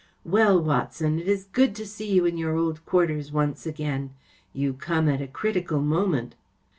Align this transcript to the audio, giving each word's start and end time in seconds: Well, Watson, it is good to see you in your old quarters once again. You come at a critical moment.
Well, 0.25 0.59
Watson, 0.59 1.19
it 1.19 1.27
is 1.27 1.43
good 1.43 1.75
to 1.75 1.85
see 1.85 2.11
you 2.11 2.25
in 2.25 2.35
your 2.35 2.55
old 2.57 2.83
quarters 2.87 3.31
once 3.31 3.67
again. 3.67 4.15
You 4.51 4.73
come 4.73 5.07
at 5.07 5.21
a 5.21 5.27
critical 5.27 5.79
moment. 5.79 6.33